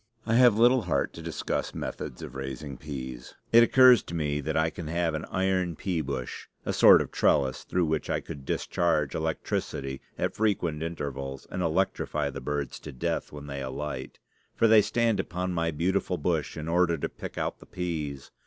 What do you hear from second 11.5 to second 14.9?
and electrify the birds to death when they alight; for they